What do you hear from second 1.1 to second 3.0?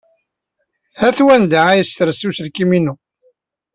wanda ay yers uselkim-inu.